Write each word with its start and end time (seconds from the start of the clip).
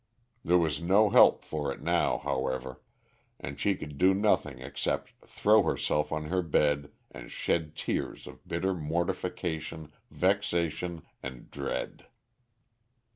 There 0.43 0.57
was 0.57 0.81
no 0.81 1.11
help 1.11 1.45
for 1.45 1.71
it 1.71 1.79
now, 1.79 2.17
however, 2.17 2.81
and 3.39 3.59
she 3.59 3.75
could 3.75 3.99
do 3.99 4.15
nothing 4.15 4.57
except 4.57 5.13
throw 5.27 5.61
herself 5.61 6.11
on 6.11 6.23
her 6.23 6.41
bed 6.41 6.89
and 7.11 7.29
shed 7.29 7.75
tears 7.75 8.25
of 8.25 8.47
bitter 8.47 8.73
mortification, 8.73 9.93
vexation, 10.09 11.03
and 11.21 11.51
dread. 11.51 12.07